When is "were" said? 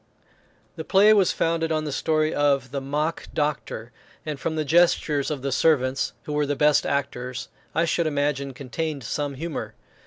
6.33-6.47